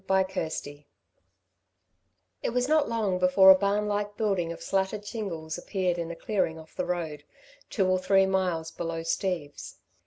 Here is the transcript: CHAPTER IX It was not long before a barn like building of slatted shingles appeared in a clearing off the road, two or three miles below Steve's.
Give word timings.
CHAPTER 0.07 0.41
IX 0.45 0.67
It 2.41 2.49
was 2.53 2.67
not 2.67 2.89
long 2.89 3.19
before 3.19 3.51
a 3.51 3.55
barn 3.55 3.87
like 3.87 4.17
building 4.17 4.51
of 4.51 4.59
slatted 4.63 5.05
shingles 5.05 5.59
appeared 5.59 5.99
in 5.99 6.09
a 6.09 6.15
clearing 6.15 6.57
off 6.57 6.75
the 6.75 6.87
road, 6.87 7.23
two 7.69 7.87
or 7.87 7.99
three 7.99 8.25
miles 8.25 8.71
below 8.71 9.03
Steve's. 9.03 9.77